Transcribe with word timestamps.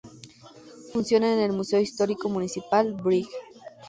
Funcionan 0.93 1.33
en 1.33 1.39
el 1.41 1.51
Museo 1.55 1.79
Histórico 1.79 2.27
Municipal 2.27 2.91
"Brig. 2.95 3.27